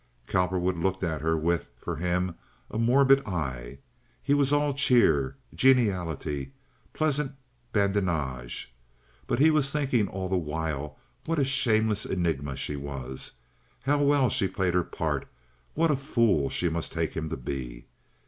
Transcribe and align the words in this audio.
Cowperwood 0.25 0.77
looked 0.77 1.03
at 1.03 1.21
her 1.21 1.37
with—for 1.37 1.97
him—a 1.97 2.79
morbid 2.79 3.23
eye. 3.27 3.77
He 4.23 4.33
was 4.33 4.51
all 4.51 4.73
cheer, 4.73 5.37
geniality, 5.53 6.53
pleasant 6.91 7.33
badinage; 7.71 8.73
but 9.27 9.37
he 9.37 9.51
was 9.51 9.71
thinking 9.71 10.07
all 10.07 10.27
the 10.27 10.39
while 10.39 10.97
what 11.27 11.37
a 11.37 11.45
shameless 11.45 12.07
enigma 12.07 12.55
she 12.57 12.75
was, 12.75 13.33
how 13.83 14.01
well 14.01 14.27
she 14.27 14.47
played 14.47 14.73
her 14.73 14.83
part, 14.83 15.27
what 15.75 15.91
a 15.91 15.95
fool 15.95 16.49
she 16.49 16.67
must 16.67 16.91
take 16.91 17.13
him 17.13 17.29
to 17.29 17.37
be. 17.37 17.85